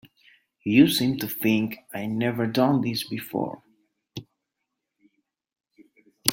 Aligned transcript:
You 0.63 0.87
seem 0.87 1.17
to 1.19 1.27
think 1.27 1.77
I've 1.93 2.09
never 2.09 2.47
done 2.47 2.81
this 2.81 3.07
before. 3.07 3.61